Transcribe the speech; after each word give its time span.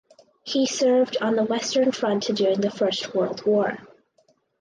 He 0.41 0.65
served 0.65 1.15
on 1.21 1.35
the 1.35 1.43
Western 1.43 1.91
Front 1.91 2.23
during 2.23 2.59
the 2.61 2.71
First 2.71 3.13
World 3.13 3.45
War. 3.45 3.77